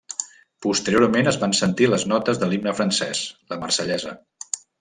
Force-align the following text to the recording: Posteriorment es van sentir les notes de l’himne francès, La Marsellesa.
Posteriorment 0.65 1.29
es 1.33 1.37
van 1.43 1.53
sentir 1.59 1.89
les 1.91 2.07
notes 2.13 2.41
de 2.45 2.49
l’himne 2.49 2.75
francès, 2.81 3.25
La 3.53 3.63
Marsellesa. 3.67 4.19